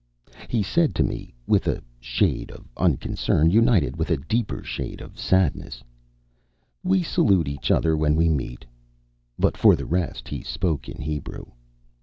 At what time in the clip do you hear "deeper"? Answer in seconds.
4.17-4.63